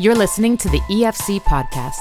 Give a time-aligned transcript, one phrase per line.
[0.00, 2.00] You're listening to the EFC podcast.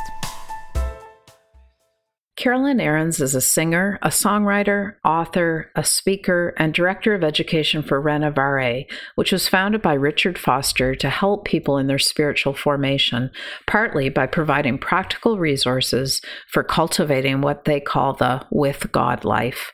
[2.38, 8.02] Carolyn Arends is a singer, a songwriter, author, a speaker, and director of education for
[8.02, 8.86] Renovare,
[9.16, 13.32] which was founded by Richard Foster to help people in their spiritual formation,
[13.68, 19.74] partly by providing practical resources for cultivating what they call the with God life.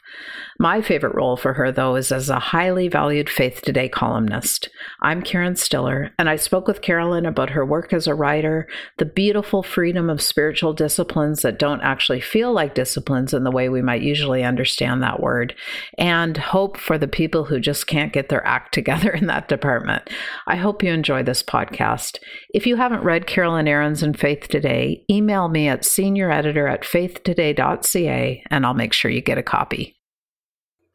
[0.57, 4.69] My favorite role for her, though, is as a highly valued Faith Today columnist.
[5.01, 8.65] I'm Karen Stiller, and I spoke with Carolyn about her work as a writer,
[8.97, 13.67] the beautiful freedom of spiritual disciplines that don't actually feel like disciplines in the way
[13.67, 15.53] we might usually understand that word,
[15.97, 20.09] and hope for the people who just can't get their act together in that department.
[20.47, 22.19] I hope you enjoy this podcast.
[22.53, 26.83] If you haven't read Carolyn Arends and Faith Today, email me at senior editor at
[26.83, 29.97] faithtoday.ca and I'll make sure you get a copy.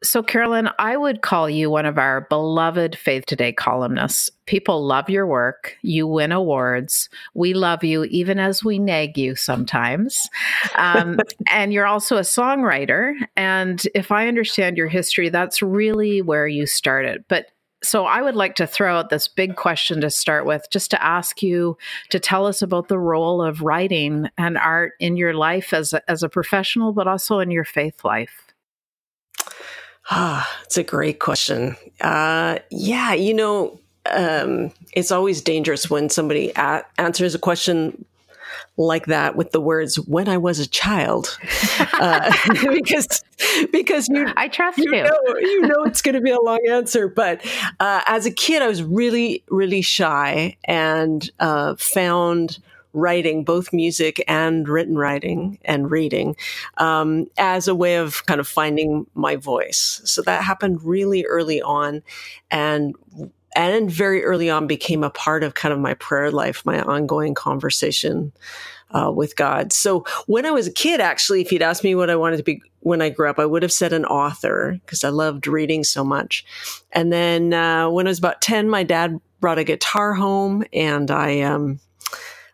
[0.03, 4.31] So, Carolyn, I would call you one of our beloved Faith Today columnists.
[4.47, 5.77] People love your work.
[5.83, 7.07] You win awards.
[7.35, 10.27] We love you, even as we nag you sometimes.
[10.75, 11.19] Um,
[11.51, 13.13] and you're also a songwriter.
[13.35, 17.23] And if I understand your history, that's really where you started.
[17.27, 17.45] But
[17.83, 21.03] so I would like to throw out this big question to start with, just to
[21.03, 21.77] ask you
[22.09, 26.09] to tell us about the role of writing and art in your life as a,
[26.09, 28.50] as a professional, but also in your faith life.
[30.09, 31.75] Ah, it's a great question.
[32.01, 38.03] Uh, yeah, you know, um, it's always dangerous when somebody a- answers a question
[38.77, 41.37] like that with the words "when I was a child,"
[41.93, 42.31] uh,
[42.73, 43.23] because
[43.71, 45.03] because you I trust you you.
[45.03, 47.07] know, you know it's going to be a long answer.
[47.07, 47.45] But
[47.79, 52.59] uh, as a kid, I was really really shy and uh, found
[52.93, 56.35] writing, both music and written writing and reading,
[56.77, 60.01] um, as a way of kind of finding my voice.
[60.05, 62.03] So that happened really early on,
[62.49, 62.95] and
[63.55, 67.33] and very early on became a part of kind of my prayer life, my ongoing
[67.33, 68.31] conversation
[68.93, 69.73] uh, with God.
[69.73, 72.43] So when I was a kid, actually, if you'd asked me what I wanted to
[72.43, 75.83] be when I grew up, I would have said an author because I loved reading
[75.83, 76.45] so much.
[76.91, 81.09] And then uh, when I was about 10, my dad brought a guitar home and
[81.11, 81.79] I, um,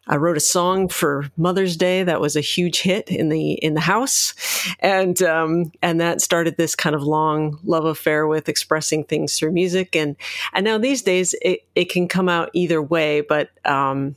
[0.07, 3.73] I wrote a song for Mother's Day that was a huge hit in the in
[3.73, 4.33] the house,
[4.79, 9.51] and um, and that started this kind of long love affair with expressing things through
[9.51, 9.95] music.
[9.95, 10.15] And
[10.53, 14.15] and now these days it, it can come out either way, but um,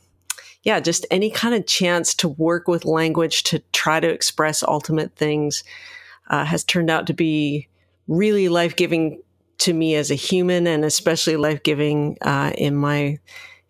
[0.63, 5.15] yeah, just any kind of chance to work with language to try to express ultimate
[5.15, 5.63] things
[6.29, 7.67] uh, has turned out to be
[8.07, 9.21] really life giving
[9.57, 13.19] to me as a human, and especially life giving uh, in my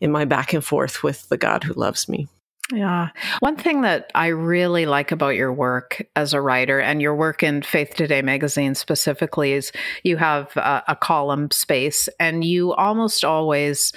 [0.01, 2.27] in my back and forth with the God who loves me.
[2.73, 3.09] Yeah.
[3.39, 7.43] One thing that I really like about your work as a writer and your work
[7.43, 9.71] in Faith Today magazine specifically is
[10.03, 13.91] you have a, a, column space and you almost always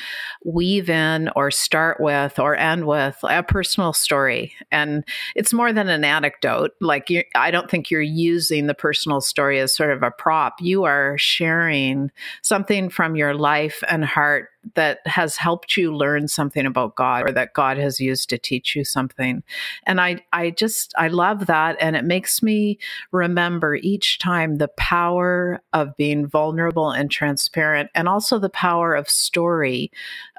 [0.44, 4.54] weave in or start with or end with a personal story.
[4.72, 5.04] And
[5.36, 6.72] it's more than an anecdote.
[6.80, 10.60] Like, I don't think you're using the personal story as sort of a prop.
[10.60, 12.10] You are sharing
[12.42, 17.32] something from your life and heart that has helped you learn something about God or
[17.32, 19.42] that God has used to teach you something.
[19.84, 22.78] And I I just I love that and it makes me
[23.12, 29.08] remember each time the power of being vulnerable and transparent and also the power of
[29.08, 29.90] story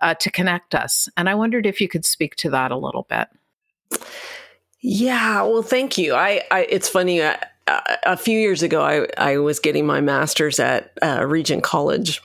[0.02, 1.09] uh, to connect us.
[1.18, 3.28] And I wondered if you could speak to that a little bit.
[4.81, 6.13] Yeah, well, thank you.
[6.13, 7.24] I, I it's funny.
[7.24, 11.63] I, uh, a few years ago, I, I was getting my master's at uh, Regent
[11.63, 12.22] College,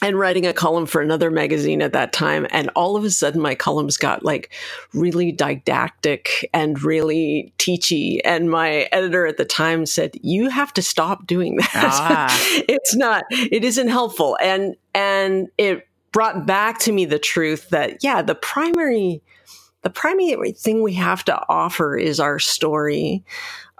[0.00, 2.46] and writing a column for another magazine at that time.
[2.50, 4.52] And all of a sudden, my columns got like
[4.94, 8.20] really didactic and really teachy.
[8.24, 11.68] And my editor at the time said, You have to stop doing that.
[12.00, 12.36] Ah.
[12.68, 14.36] it's not, it isn't helpful.
[14.40, 19.22] And, and it brought back to me the truth that, yeah, the primary,
[19.82, 23.24] the primary thing we have to offer is our story.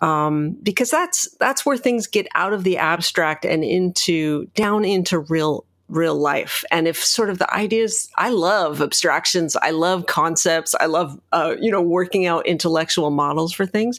[0.00, 5.18] Um, because that's that's where things get out of the abstract and into down into
[5.18, 6.65] real real life.
[6.71, 11.56] And if sort of the ideas, I love abstractions, I love concepts, I love, uh,
[11.61, 13.99] you know, working out intellectual models for things.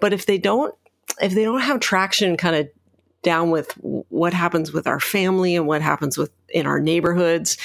[0.00, 0.74] But if they don't,
[1.20, 2.68] if they don't have traction kind of
[3.22, 7.58] down with what happens with our family and what happens with in our neighborhoods,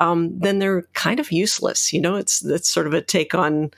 [0.00, 1.92] um, then they're kind of useless.
[1.92, 3.70] You know, it's that's sort of a take on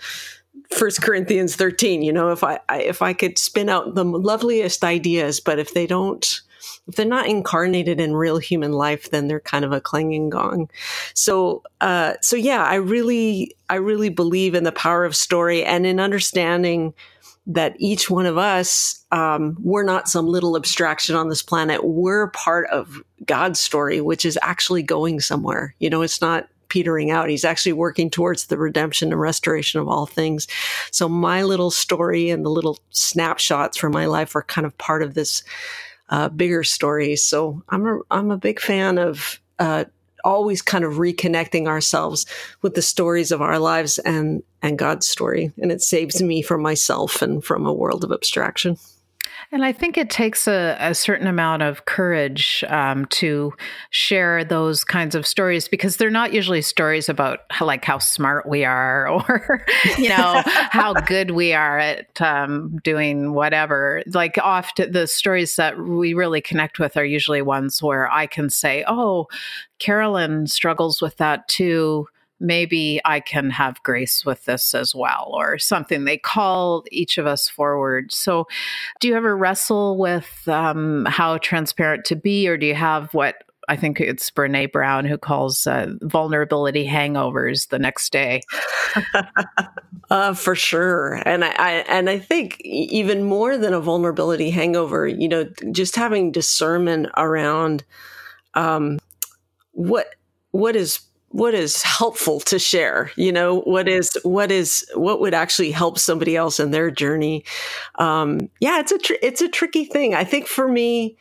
[0.71, 2.03] First Corinthians thirteen.
[2.03, 5.75] You know, if I, I if I could spin out the loveliest ideas, but if
[5.75, 6.41] they don't
[6.89, 10.71] if they're not incarnated in real human life, then they're kind of a clanging gong.
[11.15, 15.87] So, uh, so yeah, I really, I really believe in the power of story and
[15.87, 16.95] in understanding
[17.47, 21.85] that each one of us, um, we're not some little abstraction on this planet.
[21.85, 25.75] We're part of God's story, which is actually going somewhere.
[25.79, 27.29] You know, it's not petering out.
[27.29, 30.49] He's actually working towards the redemption and restoration of all things.
[30.91, 35.03] So my little story and the little snapshots from my life are kind of part
[35.03, 35.45] of this
[36.09, 37.25] uh, bigger stories.
[37.25, 39.85] So I'm a I'm a big fan of uh,
[40.25, 42.27] always kind of reconnecting ourselves
[42.63, 46.63] with the stories of our lives and and God's story, and it saves me from
[46.63, 48.77] myself and from a world of abstraction.
[49.53, 53.53] And I think it takes a, a certain amount of courage um, to
[53.91, 58.49] share those kinds of stories because they're not usually stories about how, like how smart
[58.49, 59.65] we are or
[59.99, 64.03] you know how good we are at um, doing whatever.
[64.07, 68.51] Like often the stories that we really connect with are usually ones where I can
[68.51, 69.27] say, "Oh,
[69.79, 72.09] Carolyn struggles with that too."
[72.41, 76.05] Maybe I can have grace with this as well, or something.
[76.05, 78.13] They call each of us forward.
[78.13, 78.47] So,
[79.01, 83.43] do you ever wrestle with um, how transparent to be, or do you have what
[83.69, 88.43] I think it's Brene Brown who calls uh, vulnerability hangovers the next day.
[90.11, 95.07] uh, for sure, and I, I, and I think even more than a vulnerability hangover,
[95.07, 97.85] you know, just having discernment around
[98.55, 98.99] um,
[99.73, 100.15] what
[100.53, 103.11] what is what is helpful to share?
[103.17, 107.45] You know what is what is what would actually help somebody else in their journey?
[107.97, 110.15] Um yeah it's a tr- it's a tricky thing.
[110.15, 111.17] I think for me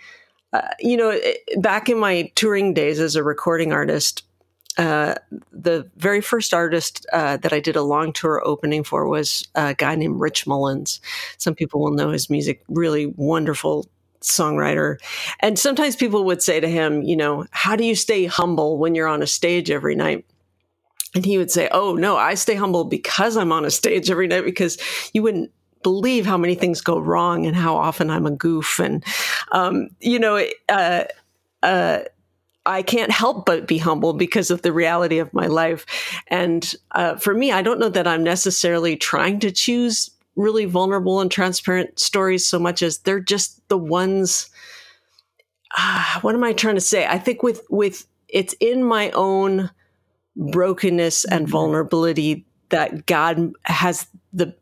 [0.54, 4.24] uh, you know it, back in my touring days as a recording artist
[4.78, 5.16] uh,
[5.52, 9.74] the very first artist uh, that I did a long tour opening for was a
[9.74, 11.00] guy named Rich Mullins.
[11.38, 13.88] Some people will know his music, really wonderful
[14.26, 14.98] songwriter.
[15.40, 18.96] And sometimes people would say to him, you know, how do you stay humble when
[18.96, 20.26] you're on a stage every night?
[21.14, 24.28] And he would say, oh, no, I stay humble because I'm on a stage every
[24.28, 24.78] night because
[25.14, 25.52] you wouldn't
[25.82, 28.80] believe how many things go wrong and how often I'm a goof.
[28.80, 29.04] And,
[29.52, 31.04] um, you know, uh,
[31.64, 32.00] uh,
[32.66, 35.86] I can't help but be humble because of the reality of my life.
[36.28, 41.22] And uh, for me, I don't know that I'm necessarily trying to choose really vulnerable
[41.22, 44.50] and transparent stories so much as they're just the ones
[45.78, 49.70] uh, what am i trying to say i think with with it's in my own
[50.36, 51.52] brokenness and mm-hmm.
[51.52, 54.56] vulnerability that god has the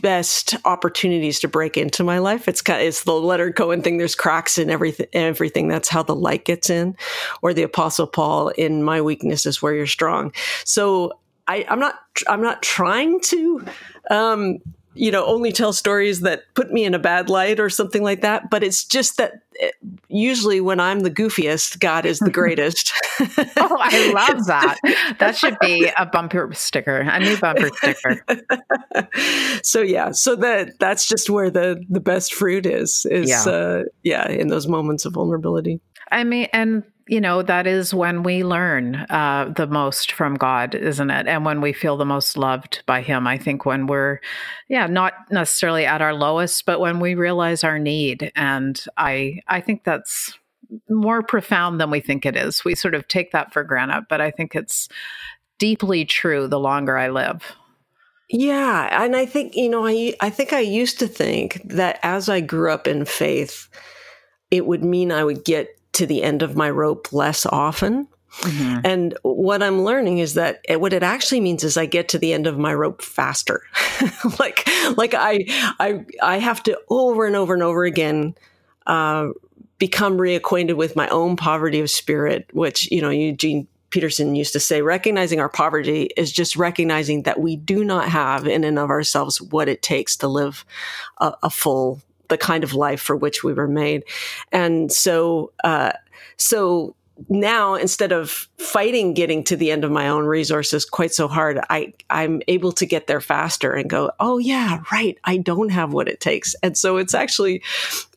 [0.00, 2.48] best opportunities to break into my life.
[2.48, 3.98] It's kind of, it's the Leonard Cohen thing.
[3.98, 5.68] There's cracks in everything, everything.
[5.68, 6.96] That's how the light gets in
[7.42, 10.32] or the apostle Paul in my weakness is where you're strong.
[10.64, 11.12] So
[11.46, 11.94] I, am not,
[12.28, 13.64] I'm not trying to,
[14.10, 14.58] um,
[14.96, 18.22] you know, only tell stories that put me in a bad light or something like
[18.22, 18.50] that.
[18.50, 19.42] But it's just that
[20.08, 22.92] usually when I'm the goofiest, God is the greatest.
[23.56, 24.78] oh, I love that.
[25.18, 28.24] That should be a bumper sticker, a new bumper sticker.
[29.62, 33.06] so yeah, so that that's just where the the best fruit is.
[33.10, 35.80] Is yeah, uh, yeah in those moments of vulnerability.
[36.10, 40.74] I mean, and you know, that is when we learn uh, the most from God,
[40.74, 41.28] isn't it?
[41.28, 43.26] And when we feel the most loved by Him.
[43.26, 44.20] I think when we're,
[44.68, 48.32] yeah, not necessarily at our lowest, but when we realize our need.
[48.34, 50.36] And I, I think that's
[50.88, 52.64] more profound than we think it is.
[52.64, 54.88] We sort of take that for granted, but I think it's
[55.58, 57.56] deeply true the longer I live.
[58.28, 62.28] Yeah, and I think you know, I I think I used to think that as
[62.28, 63.68] I grew up in faith,
[64.50, 68.08] it would mean I would get to the end of my rope less often.
[68.40, 68.80] Mm-hmm.
[68.84, 72.34] And what I'm learning is that what it actually means is I get to the
[72.34, 73.62] end of my rope faster.
[74.38, 75.46] like, like I,
[75.80, 78.34] I, I have to over and over and over again,
[78.86, 79.28] uh,
[79.78, 84.60] become reacquainted with my own poverty of spirit, which, you know, Eugene Peterson used to
[84.60, 88.90] say, recognizing our poverty is just recognizing that we do not have in and of
[88.90, 90.64] ourselves what it takes to live
[91.18, 94.04] a, a full the kind of life for which we were made.
[94.52, 95.92] And so, uh,
[96.36, 96.94] so
[97.28, 101.58] now instead of fighting getting to the end of my own resources quite so hard,
[101.70, 105.18] I, I'm able to get there faster and go, oh yeah, right.
[105.24, 106.54] I don't have what it takes.
[106.62, 107.62] And so it's actually,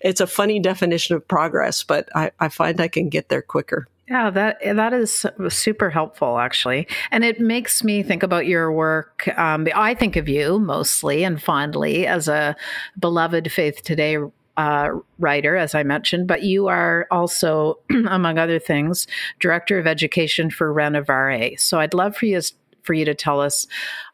[0.02, 3.88] it's a funny definition of progress, but I, I find I can get there quicker.
[4.10, 9.28] Yeah, that that is super helpful, actually, and it makes me think about your work.
[9.38, 12.56] Um, I think of you mostly and fondly as a
[12.98, 14.18] beloved Faith Today
[14.58, 14.90] uh,
[15.20, 19.06] writer, as I mentioned, but you are also, among other things,
[19.40, 21.60] director of education for Renovare.
[21.60, 22.42] So I'd love for you
[22.82, 23.68] for you to tell us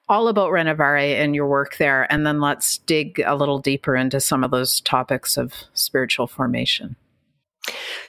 [0.10, 4.20] all about Renovare and your work there, and then let's dig a little deeper into
[4.20, 6.98] some of those topics of spiritual formation.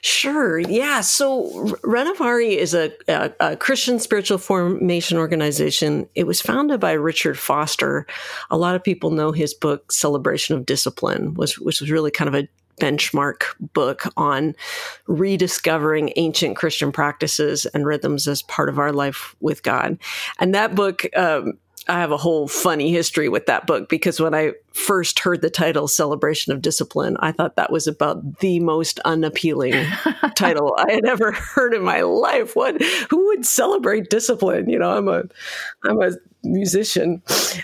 [0.01, 0.59] Sure.
[0.59, 1.01] Yeah.
[1.01, 1.51] So
[1.83, 6.07] Renovare is a, a, a, Christian spiritual formation organization.
[6.15, 8.05] It was founded by Richard Foster.
[8.49, 12.27] A lot of people know his book Celebration of Discipline, was which was really kind
[12.27, 12.47] of a
[12.79, 13.43] benchmark
[13.73, 14.55] book on
[15.07, 19.97] rediscovering ancient Christian practices and rhythms as part of our life with God.
[20.39, 21.57] And that book, um,
[21.89, 25.49] I have a whole funny history with that book because when I first heard the
[25.49, 29.73] title Celebration of Discipline, I thought that was about the most unappealing
[30.35, 32.55] title I had ever heard in my life.
[32.55, 34.69] What who would celebrate discipline?
[34.69, 35.23] You know, I'm a
[35.83, 36.11] I'm a
[36.43, 37.21] musician.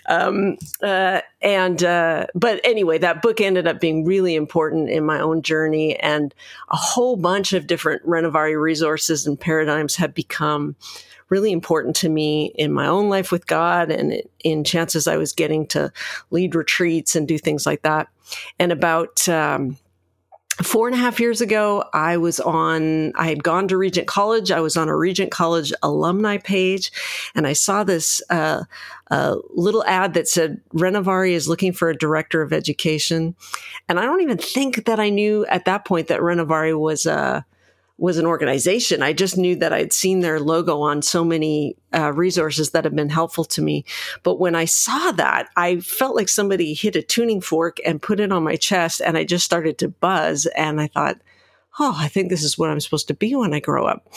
[0.07, 5.19] Um, uh, and uh, but anyway, that book ended up being really important in my
[5.19, 6.33] own journey, and
[6.69, 10.75] a whole bunch of different Renovare resources and paradigms have become
[11.29, 15.33] really important to me in my own life with God and in chances I was
[15.33, 15.91] getting to
[16.31, 18.07] lead retreats and do things like that.
[18.59, 19.77] And about um,
[20.61, 24.51] four and a half years ago, I was on, I had gone to Regent College.
[24.51, 26.91] I was on a Regent College alumni page
[27.33, 28.63] and I saw this uh,
[29.09, 33.35] uh, little ad that said Renovare is looking for a director of education.
[33.89, 37.45] And I don't even think that I knew at that point that Renovare was a,
[37.97, 39.03] was an organization.
[39.03, 42.95] I just knew that I'd seen their logo on so many uh, resources that have
[42.95, 43.85] been helpful to me.
[44.23, 48.19] But when I saw that, I felt like somebody hit a tuning fork and put
[48.19, 50.47] it on my chest, and I just started to buzz.
[50.47, 51.17] And I thought,
[51.79, 54.07] oh, I think this is what I'm supposed to be when I grow up.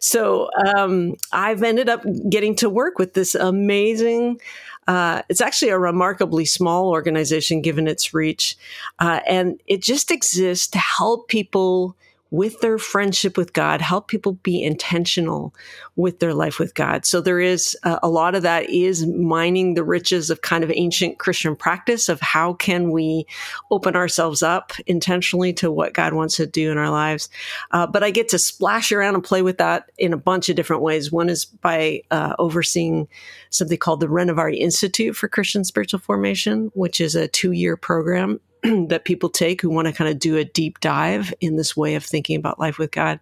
[0.00, 4.40] So um, I've ended up getting to work with this amazing.
[4.86, 8.56] Uh, it's actually a remarkably small organization given its reach,
[8.98, 11.96] uh, and it just exists to help people
[12.34, 15.54] with their friendship with God, help people be intentional
[15.94, 17.06] with their life with God.
[17.06, 20.72] So there is uh, a lot of that is mining the riches of kind of
[20.74, 23.24] ancient Christian practice of how can we
[23.70, 27.28] open ourselves up intentionally to what God wants to do in our lives.
[27.70, 30.56] Uh, but I get to splash around and play with that in a bunch of
[30.56, 31.12] different ways.
[31.12, 33.06] One is by uh, overseeing
[33.50, 38.40] something called the Renovare Institute for Christian Spiritual Formation, which is a two year program
[38.88, 41.94] that people take who want to kind of do a deep dive in this way
[41.94, 43.20] of thinking about life with God.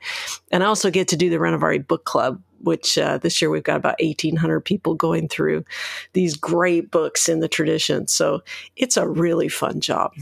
[0.51, 3.63] And I also get to do the Renovare Book Club, which uh, this year we've
[3.63, 5.65] got about 1,800 people going through
[6.13, 8.07] these great books in the tradition.
[8.07, 8.43] So
[8.77, 10.13] it's a really fun job.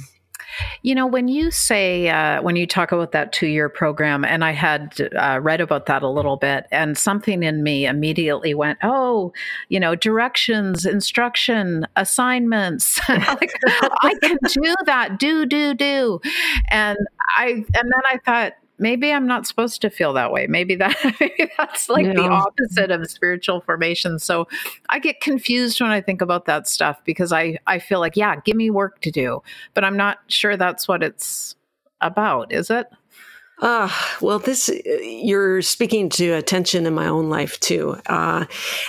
[0.83, 4.45] You know, when you say, uh, when you talk about that two year program, and
[4.45, 8.79] I had uh, read about that a little bit, and something in me immediately went,
[8.83, 9.33] oh,
[9.69, 13.01] you know, directions, instruction, assignments.
[13.09, 13.53] like,
[14.03, 16.21] I can do that, do, do, do.
[16.69, 16.99] And
[17.37, 20.47] I, and then I thought, maybe I'm not supposed to feel that way.
[20.49, 22.15] Maybe that maybe that's like yeah.
[22.15, 24.19] the opposite of spiritual formation.
[24.19, 24.49] So
[24.89, 28.37] I get confused when I think about that stuff because I I feel like yeah,
[28.45, 29.43] give me work to do,
[29.75, 31.55] but I'm not sure that's what it's
[32.01, 32.53] about.
[32.53, 32.87] Is it?
[33.61, 33.91] Uh,
[34.23, 38.47] well, this you're speaking to attention in my own life too, uh,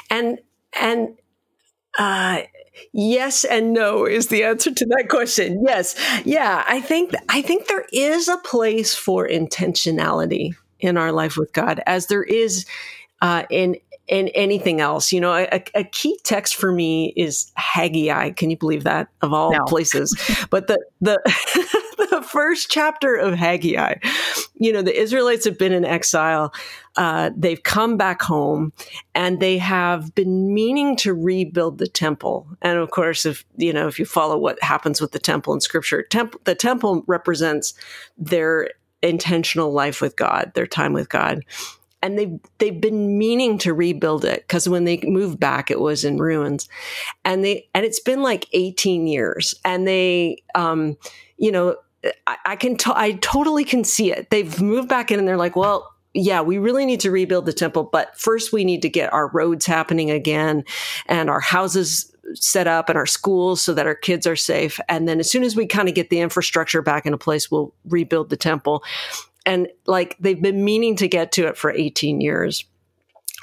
[0.10, 0.40] and
[0.80, 1.18] and
[2.00, 2.42] uh,
[2.94, 5.64] Yes and no is the answer to that question.
[5.66, 5.96] Yes.
[6.26, 11.54] Yeah, I think I think there is a place for intentionality in our life with
[11.54, 12.66] God as there is
[13.22, 15.12] uh, in in anything else.
[15.12, 18.32] You know, a, a, key text for me is Haggai.
[18.32, 19.08] Can you believe that?
[19.22, 19.64] Of all no.
[19.66, 20.18] places,
[20.50, 21.20] but the the
[22.12, 23.96] the first chapter of Haggai.
[24.56, 26.54] You know, the Israelites have been in exile.
[26.98, 28.74] Uh, they've come back home,
[29.16, 32.48] and they have been meaning to rebuild the temple.
[32.62, 35.62] And of course, if you know, if you follow what happens with the temple in
[35.62, 37.74] Scripture, temple the temple represents
[38.18, 38.70] their
[39.02, 41.44] intentional life with God, their time with God.
[42.04, 46.04] And they've they've been meaning to rebuild it because when they moved back it was
[46.04, 46.68] in ruins.
[47.24, 50.98] And they and it's been like 18 years and they um
[51.38, 51.76] you know
[52.26, 54.32] i, I can to, i totally can see it.
[54.32, 57.54] They've moved back in and they're like well yeah, we really need to rebuild the
[57.54, 60.64] temple, but first we need to get our roads happening again
[61.06, 64.80] and our houses set up and our schools so that our kids are safe.
[64.90, 67.74] And then as soon as we kind of get the infrastructure back into place, we'll
[67.86, 68.84] rebuild the temple
[69.46, 72.66] and like they've been meaning to get to it for 18 years.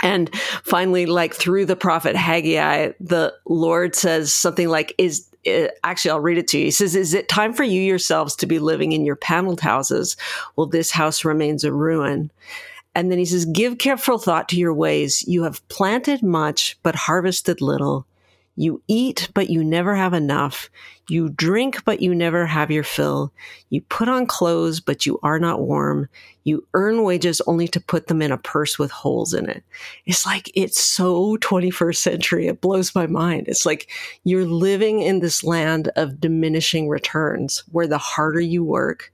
[0.02, 0.32] And
[0.62, 5.27] finally, like through the prophet Haggai, the Lord says something like, is
[5.84, 6.64] actually, I'll read it to you.
[6.66, 10.16] He says, Is it time for you yourselves to be living in your paneled houses
[10.54, 12.30] while this house remains a ruin?
[12.94, 15.22] And then he says, Give careful thought to your ways.
[15.28, 18.07] You have planted much, but harvested little.
[18.58, 20.68] You eat, but you never have enough.
[21.08, 23.32] You drink, but you never have your fill.
[23.70, 26.08] You put on clothes, but you are not warm.
[26.42, 29.62] You earn wages only to put them in a purse with holes in it.
[30.06, 32.48] It's like, it's so 21st century.
[32.48, 33.46] It blows my mind.
[33.46, 33.88] It's like
[34.24, 39.12] you're living in this land of diminishing returns where the harder you work,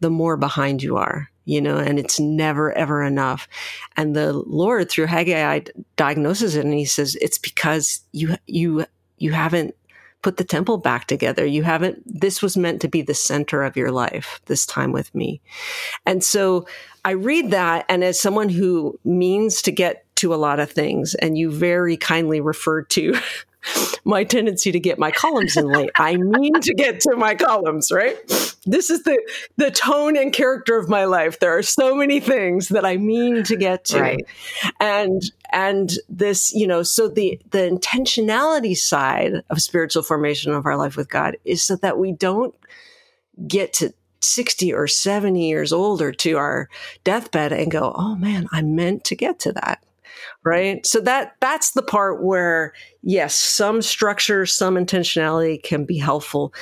[0.00, 3.48] the more behind you are you know, and it's never ever enough.
[3.96, 5.62] And the Lord through Haggai
[5.96, 8.86] diagnoses it and he says, it's because you, you,
[9.18, 9.74] you haven't
[10.22, 11.44] put the temple back together.
[11.44, 15.12] You haven't, this was meant to be the center of your life, this time with
[15.12, 15.40] me.
[16.06, 16.66] And so
[17.04, 17.84] I read that.
[17.88, 21.96] And as someone who means to get to a lot of things, and you very
[21.96, 23.18] kindly referred to
[24.04, 25.90] my tendency to get my columns in late.
[25.96, 28.16] I mean to get to my columns, right?
[28.66, 29.18] This is the
[29.56, 31.38] the tone and character of my life.
[31.38, 34.00] There are so many things that I mean to get to.
[34.00, 34.26] Right.
[34.78, 40.76] And and this, you know, so the the intentionality side of spiritual formation of our
[40.76, 42.54] life with God is so that we don't
[43.48, 46.68] get to 60 or 70 years old or to our
[47.02, 49.82] deathbed and go, "Oh man, I meant to get to that."
[50.44, 56.52] right so that that's the part where yes some structure some intentionality can be helpful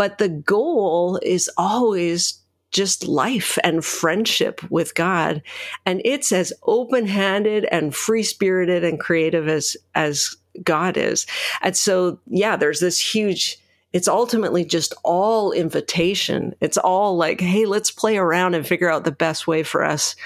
[0.00, 2.40] but the goal is always
[2.70, 5.42] just life and friendship with God.
[5.84, 11.26] And it's as open handed and free spirited and creative as, as God is.
[11.60, 13.58] And so, yeah, there's this huge,
[13.92, 16.54] it's ultimately just all invitation.
[16.62, 20.16] It's all like, hey, let's play around and figure out the best way for us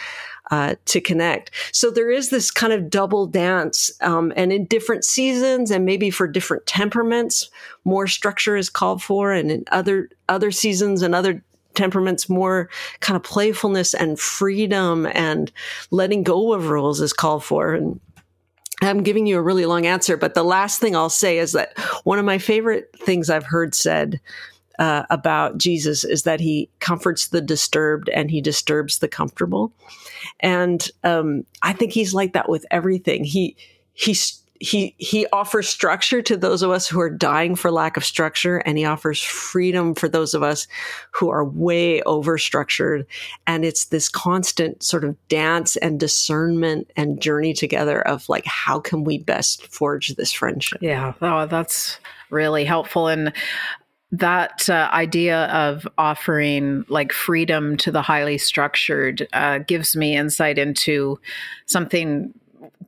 [0.51, 1.51] uh, to connect.
[1.73, 6.11] So there is this kind of double dance, um, and in different seasons, and maybe
[6.11, 7.51] for different temperaments,
[7.85, 11.43] more structure is called for, and in other other seasons and other
[11.75, 12.69] temperaments, more
[13.01, 15.51] kind of playfulness and freedom and
[15.91, 18.01] letting go of rules is called for, and.
[18.83, 21.79] I'm giving you a really long answer, but the last thing I'll say is that
[22.03, 24.21] one of my favorite things I've heard said
[24.79, 29.73] uh, about Jesus is that he comforts the disturbed and he disturbs the comfortable.
[30.41, 33.25] And um, I think he's like that with everything.
[33.25, 33.57] He
[33.93, 38.05] he's he he offers structure to those of us who are dying for lack of
[38.05, 40.67] structure and he offers freedom for those of us
[41.11, 43.05] who are way over structured
[43.47, 48.79] and it's this constant sort of dance and discernment and journey together of like how
[48.79, 51.99] can we best forge this friendship yeah oh, that's
[52.31, 53.33] really helpful and
[54.19, 60.57] that uh, idea of offering like freedom to the highly structured uh, gives me insight
[60.57, 61.19] into
[61.67, 62.33] something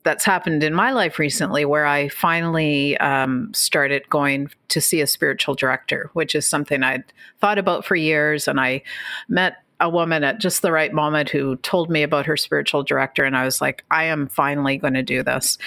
[0.04, 5.06] that's happened in my life recently where I finally um, started going to see a
[5.06, 7.02] spiritual director, which is something I'd
[7.40, 8.46] thought about for years.
[8.46, 8.82] And I
[9.28, 13.24] met a woman at just the right moment who told me about her spiritual director,
[13.24, 15.58] and I was like, I am finally going to do this.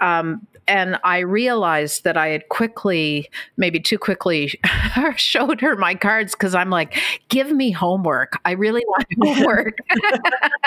[0.00, 4.60] Um, and I realized that I had quickly, maybe too quickly,
[5.16, 6.96] showed her my cards because I'm like,
[7.28, 8.38] give me homework.
[8.44, 9.78] I really want homework.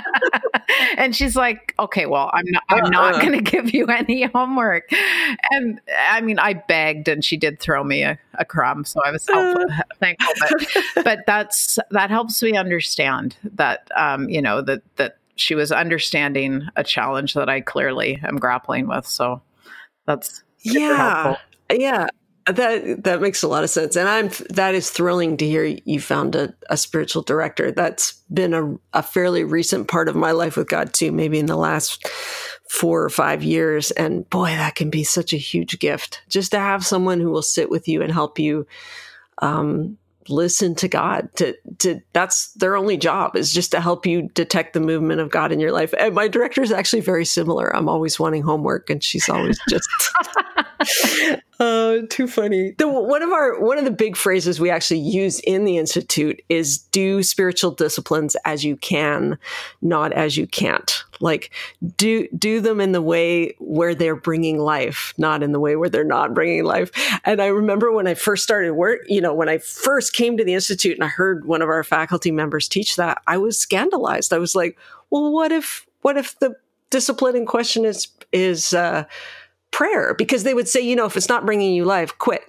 [0.98, 3.22] and she's like, okay, well, I'm not, I'm not uh-uh.
[3.22, 4.92] going to give you any homework.
[5.52, 9.12] And I mean, I begged, and she did throw me a, a crumb, so I
[9.12, 9.82] was helpful, uh.
[10.00, 10.34] thankful.
[10.40, 15.72] But, but that's that helps me understand that, um, you know, that that she was
[15.72, 19.06] understanding a challenge that I clearly am grappling with.
[19.06, 19.42] So
[20.16, 21.38] that's yeah,
[21.72, 22.08] yeah.
[22.48, 26.00] That that makes a lot of sense, and I'm that is thrilling to hear you
[26.00, 27.72] found a, a spiritual director.
[27.72, 31.46] That's been a, a fairly recent part of my life with God too, maybe in
[31.46, 32.08] the last
[32.68, 33.92] four or five years.
[33.92, 37.44] And boy, that can be such a huge gift just to have someone who will
[37.44, 38.66] sit with you and help you
[39.42, 39.98] um,
[40.30, 41.30] listen to God.
[41.38, 45.32] To to that's their only job is just to help you detect the movement of
[45.32, 45.94] God in your life.
[45.98, 47.76] And my director is actually very similar.
[47.76, 49.90] I'm always wanting homework, and she's always just
[51.60, 52.74] Oh, too funny.
[52.78, 56.42] The, one of our one of the big phrases we actually use in the institute
[56.50, 59.38] is "do spiritual disciplines as you can,
[59.82, 61.52] not as you can't." Like
[61.98, 65.90] do do them in the way where they're bringing life, not in the way where
[65.90, 66.92] they're not bringing life.
[67.26, 70.44] And I remember when I first started work, you know, when I first came to
[70.44, 74.34] the institute and I heard one of our faculty members teach that, I was scandalized.
[74.34, 74.78] I was like,
[75.10, 76.56] "Well, what if what if the
[76.92, 79.06] discipline in question is is uh,
[79.72, 82.44] prayer because they would say, you know, if it's not bringing you life, quit.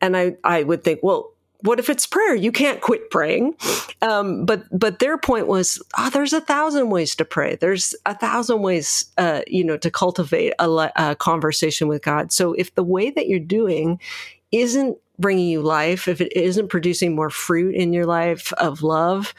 [0.00, 2.34] And I, I would think, well, what if it's prayer?
[2.34, 3.54] You can't quit praying.
[4.02, 7.56] Um, but but their point was, oh, there's a thousand ways to pray.
[7.56, 12.30] There's a thousand ways, uh, you know, to cultivate a, a conversation with God.
[12.30, 14.00] So if the way that you're doing
[14.52, 19.34] isn't bringing you life, if it isn't producing more fruit in your life of love,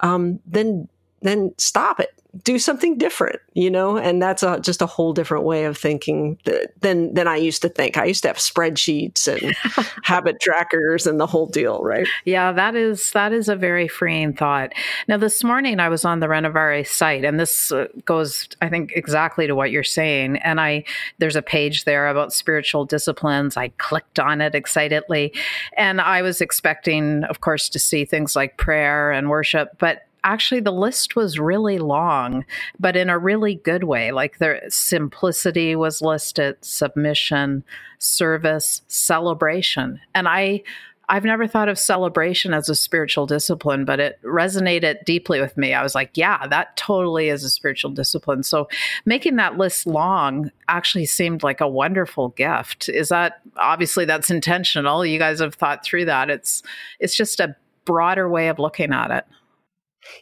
[0.00, 0.88] um, then
[1.22, 3.96] then stop it do something different, you know?
[3.96, 6.38] And that's a, just a whole different way of thinking
[6.80, 7.96] than, than I used to think.
[7.96, 9.56] I used to have spreadsheets and
[10.04, 12.06] habit trackers and the whole deal, right?
[12.24, 14.72] Yeah, that is, that is a very freeing thought.
[15.08, 18.92] Now, this morning I was on the Renovare site and this uh, goes, I think,
[18.94, 20.36] exactly to what you're saying.
[20.38, 20.84] And I,
[21.18, 23.56] there's a page there about spiritual disciplines.
[23.56, 25.32] I clicked on it excitedly
[25.76, 30.60] and I was expecting, of course, to see things like prayer and worship, but actually
[30.60, 32.44] the list was really long,
[32.78, 34.12] but in a really good way.
[34.12, 37.64] Like the simplicity was listed, submission,
[37.98, 40.00] service, celebration.
[40.14, 40.62] And I
[41.10, 45.72] I've never thought of celebration as a spiritual discipline, but it resonated deeply with me.
[45.72, 48.42] I was like, yeah, that totally is a spiritual discipline.
[48.42, 48.68] So
[49.06, 52.90] making that list long actually seemed like a wonderful gift.
[52.90, 55.04] Is that obviously that's intentional?
[55.04, 56.28] You guys have thought through that.
[56.28, 56.62] It's
[57.00, 59.24] it's just a broader way of looking at it.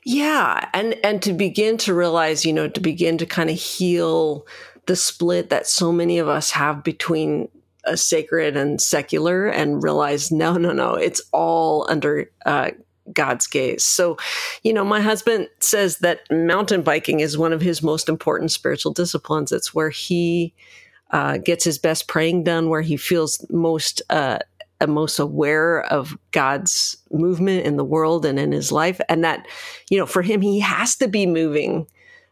[0.05, 4.47] Yeah, and and to begin to realize, you know, to begin to kind of heal
[4.87, 7.49] the split that so many of us have between
[7.85, 12.71] a sacred and secular and realize no no no it's all under uh,
[13.13, 13.85] god's gaze.
[13.85, 14.17] So
[14.63, 18.93] you know my husband says that mountain biking is one of his most important spiritual
[18.93, 19.53] disciplines.
[19.53, 20.55] It's where he
[21.11, 24.39] uh, gets his best praying done where he feels most uh,
[24.87, 29.01] most aware of God's movement in the world and in his life.
[29.09, 29.47] And that,
[29.91, 31.87] you know, for him, he has to be moving.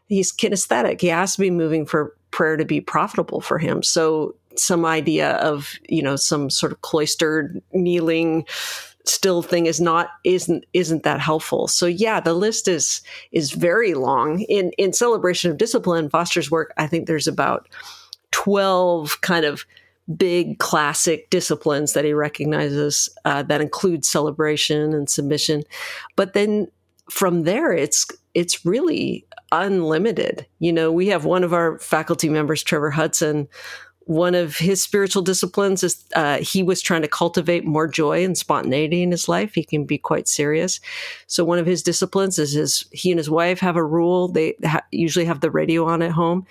[0.07, 1.01] He's kinesthetic.
[1.01, 3.81] He has to be moving for prayer to be profitable for him.
[3.81, 8.45] So some idea of you know some sort of cloistered kneeling
[9.05, 13.93] still thing is not isn't isn't that helpful so yeah the list is is very
[13.93, 17.67] long in in celebration of discipline foster's work i think there's about
[18.31, 19.65] 12 kind of
[20.17, 25.63] big classic disciplines that he recognizes uh, that include celebration and submission
[26.15, 26.67] but then
[27.09, 32.61] from there it's it's really unlimited you know we have one of our faculty members
[32.61, 33.47] trevor hudson
[34.05, 38.37] one of his spiritual disciplines is uh, he was trying to cultivate more joy and
[38.37, 39.55] spontaneity in his life.
[39.55, 40.79] He can be quite serious.
[41.25, 44.27] So one of his disciplines is his he and his wife have a rule.
[44.27, 46.45] They ha- usually have the radio on at home,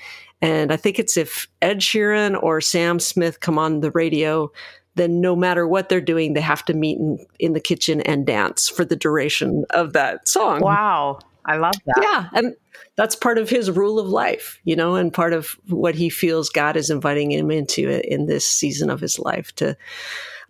[0.45, 4.53] and I think it's if Ed Sheeran or Sam Smith come on the radio,
[4.95, 8.27] then no matter what they're doing, they have to meet in, in the kitchen and
[8.27, 10.61] dance for the duration of that song.
[10.61, 11.19] Wow.
[11.47, 12.01] I love that.
[12.03, 12.29] Yeah.
[12.39, 12.55] And
[12.97, 16.51] that's part of his rule of life, you know, and part of what he feels
[16.51, 19.77] God is inviting him into in this season of his life to.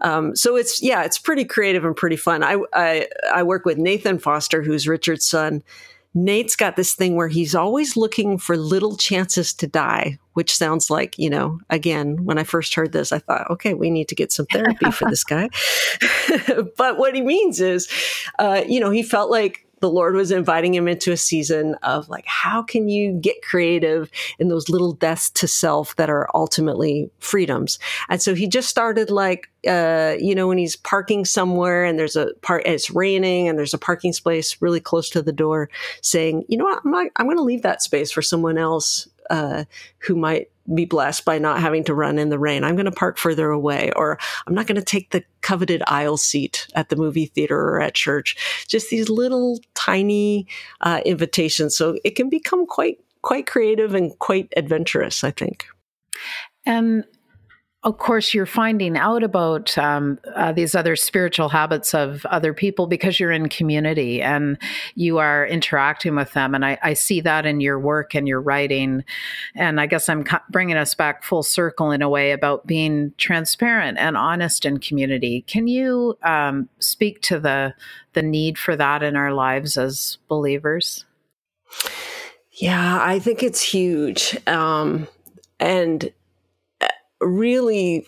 [0.01, 2.43] Um, so it's yeah, it's pretty creative and pretty fun.
[2.43, 5.63] I, I I work with Nathan Foster, who's Richard's son.
[6.15, 10.89] Nate's got this thing where he's always looking for little chances to die, which sounds
[10.89, 14.15] like, you know, again, when I first heard this, I thought, okay, we need to
[14.15, 15.49] get some therapy for this guy.
[16.77, 17.89] but what he means is,
[18.39, 22.09] uh, you know, he felt like the Lord was inviting him into a season of
[22.09, 27.11] like, how can you get creative in those little deaths to self that are ultimately
[27.19, 27.79] freedoms?
[28.09, 32.17] And so he just started like, uh, you know, when he's parking somewhere and there's
[32.17, 35.69] a part, it's raining and there's a parking space really close to the door
[36.01, 39.07] saying, you know what, I'm, not, I'm going to leave that space for someone else
[39.29, 39.65] uh,
[39.99, 42.65] who might be blessed by not having to run in the rain.
[42.65, 46.17] I'm going to park further away, or I'm not going to take the coveted aisle
[46.17, 48.37] seat at the movie theater or at church.
[48.67, 50.47] Just these little tiny
[50.81, 51.77] uh, invitations.
[51.77, 55.25] So it can become quite quite creative and quite adventurous.
[55.25, 55.67] I think.
[56.67, 57.05] And
[57.85, 62.87] of course, you're finding out about um, uh, these other spiritual habits of other people
[62.87, 64.57] because you're in community and
[64.95, 66.55] you are interacting with them.
[66.55, 69.05] And I, I see that in your work and your writing.
[69.55, 73.99] And I guess I'm bringing us back full circle in a way about being transparent
[73.99, 75.43] and honest in community.
[75.47, 77.75] Can you um, speak to the
[78.15, 81.05] the need for that in our lives as believers?
[82.53, 84.39] Yeah, I think it's huge.
[84.47, 85.09] Um,
[85.59, 86.13] and
[87.27, 88.07] really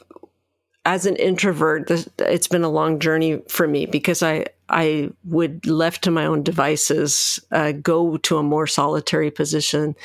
[0.87, 5.67] as an introvert, this, it's been a long journey for me because I I would
[5.67, 9.97] left to my own devices uh, go to a more solitary position,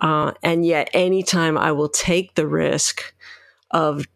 [0.00, 3.14] uh, and yet anytime I will take the risk
[3.70, 4.06] of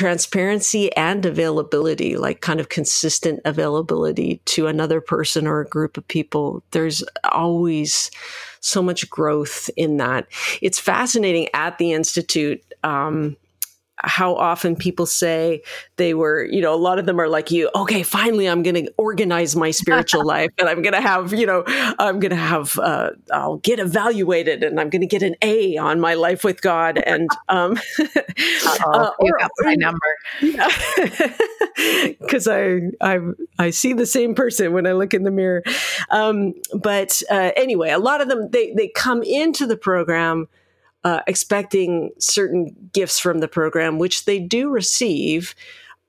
[0.00, 6.08] transparency and availability, like kind of consistent availability to another person or a group of
[6.08, 8.10] people, there's always
[8.60, 10.26] so much growth in that.
[10.62, 12.64] It's fascinating at the institute.
[12.82, 13.36] Um,
[14.04, 15.62] how often people say
[15.96, 18.86] they were, you know, a lot of them are like you, okay, finally I'm going
[18.86, 22.36] to organize my spiritual life and I'm going to have, you know, I'm going to
[22.36, 26.44] have, uh, I'll get evaluated and I'm going to get an A on my life
[26.44, 26.98] with God.
[26.98, 27.78] And, um,
[28.84, 29.98] uh, or, my number.
[30.40, 30.68] Yeah.
[32.30, 33.18] Cause I, I,
[33.58, 35.62] I see the same person when I look in the mirror.
[36.10, 40.48] Um, but, uh, anyway, a lot of them, they, they come into the program,
[41.04, 45.54] uh, expecting certain gifts from the program, which they do receive,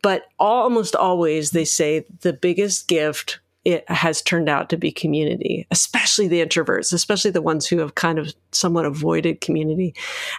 [0.02, 5.68] but almost always they say the biggest gift it has turned out to be community,
[5.70, 9.94] especially the introverts, especially the ones who have kind of somewhat avoided community,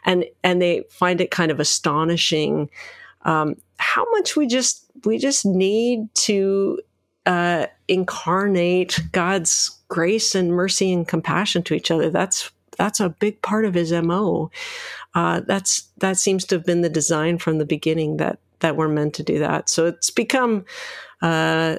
[0.05, 2.69] and and they find it kind of astonishing
[3.25, 6.81] um, how much we just we just need to
[7.27, 12.11] uh, incarnate God's grace and mercy and compassion to each other.
[12.11, 14.51] That's that's a big part of his mo.
[15.15, 18.89] Uh, that's that seems to have been the design from the beginning that that we're
[18.89, 19.69] meant to do that.
[19.69, 20.65] So it's become
[21.21, 21.79] uh,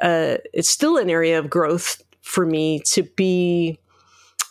[0.00, 3.78] uh, it's still an area of growth for me to be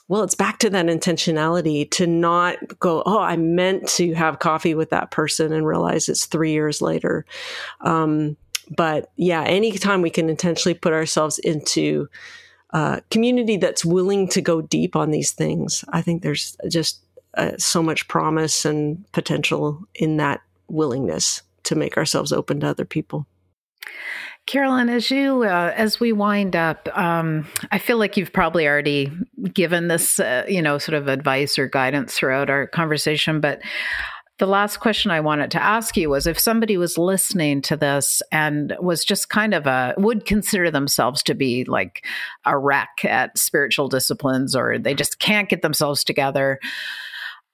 [0.10, 4.76] well, it's back to that intentionality to not go, oh, I meant to have coffee
[4.76, 7.26] with that person and realize it's three years later.
[7.82, 8.36] Um,
[8.70, 12.10] but yeah, anytime we can intentionally put ourselves into
[12.74, 17.00] uh, community that's willing to go deep on these things, I think there's just
[17.36, 22.86] uh, so much promise and potential in that willingness to make ourselves open to other
[22.86, 23.28] people.
[24.46, 29.10] Carolyn, as you uh, as we wind up, um, I feel like you've probably already
[29.54, 33.40] given this, uh, you know, sort of advice or guidance throughout our conversation.
[33.40, 33.62] But
[34.44, 38.22] the last question I wanted to ask you was if somebody was listening to this
[38.30, 42.06] and was just kind of a would consider themselves to be like
[42.44, 46.60] a wreck at spiritual disciplines, or they just can't get themselves together.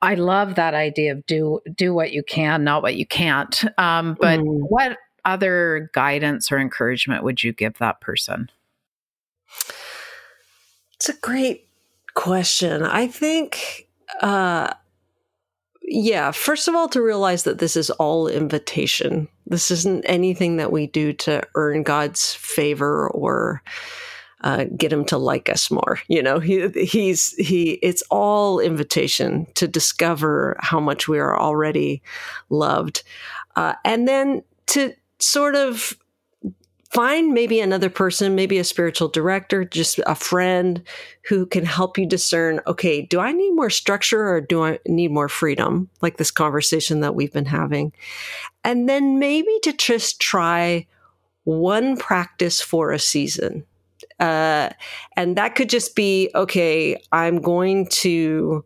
[0.02, 3.66] I love that idea of do do what you can, not what you can't.
[3.78, 4.62] Um, but mm.
[4.68, 8.50] what other guidance or encouragement would you give that person?
[10.96, 11.68] It's a great
[12.16, 12.82] question.
[12.82, 13.88] I think,
[14.22, 14.74] uh,
[15.92, 19.28] yeah, first of all, to realize that this is all invitation.
[19.48, 23.64] This isn't anything that we do to earn God's favor or
[24.42, 26.00] uh, get him to like us more.
[26.08, 27.72] You know, he, he's he.
[27.82, 32.04] It's all invitation to discover how much we are already
[32.50, 33.02] loved,
[33.56, 35.98] uh, and then to sort of
[36.92, 40.84] find maybe another person, maybe a spiritual director, just a friend
[41.28, 45.12] who can help you discern okay, do I need more structure or do I need
[45.12, 45.90] more freedom?
[46.02, 47.94] Like this conversation that we've been having.
[48.64, 50.88] And then maybe to just try
[51.44, 53.66] one practice for a season.
[54.20, 54.70] Uh,
[55.16, 58.66] and that could just be okay, I'm going to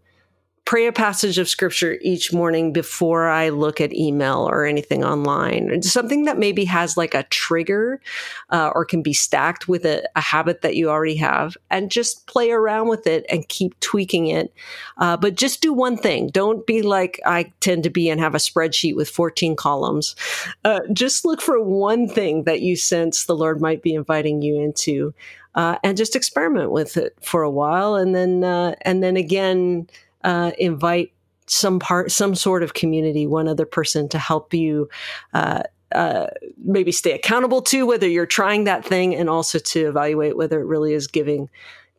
[0.66, 5.82] pray a passage of scripture each morning before I look at email or anything online.
[5.82, 8.00] Something that maybe has like a trigger
[8.50, 12.26] uh, or can be stacked with a, a, habit that you already have and just
[12.28, 14.54] play around with it and keep tweaking it.
[14.98, 16.28] Uh, but just do one thing.
[16.28, 20.16] Don't be like I tend to be and have a spreadsheet with 14 columns.
[20.64, 24.60] Uh, just look for one thing that you sense the Lord might be inviting you
[24.62, 25.14] into.
[25.56, 29.88] Uh, and just experiment with it for a while, and then uh, and then again,
[30.24, 31.14] uh, invite
[31.48, 34.90] some part, some sort of community, one other person to help you
[35.34, 40.36] uh, uh, maybe stay accountable to whether you're trying that thing, and also to evaluate
[40.36, 41.50] whether it really is giving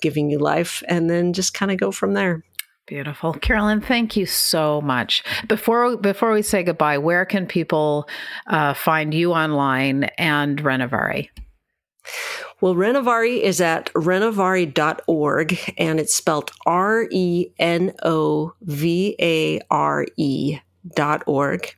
[0.01, 2.43] giving you life, and then just kind of go from there.
[2.87, 3.33] Beautiful.
[3.35, 5.23] Carolyn, thank you so much.
[5.49, 8.09] Before before we say goodbye, where can people
[8.47, 11.31] uh, find you online and Renovare?
[12.61, 20.07] Well, Renovare is at renovare.org and it's spelled R E N O V A R
[20.17, 20.59] E
[20.95, 21.75] dot org.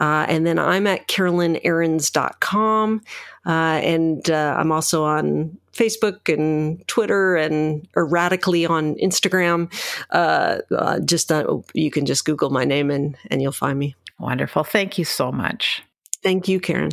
[0.00, 3.02] Uh, and then I'm at carolynarends.com.
[3.44, 9.72] Uh, and uh, I'm also on Facebook and Twitter and erratically on Instagram.
[10.10, 13.94] Uh, uh, just uh, you can just Google my name and, and you'll find me.
[14.18, 14.64] Wonderful.
[14.64, 15.82] Thank you so much.
[16.22, 16.92] Thank you, Karen.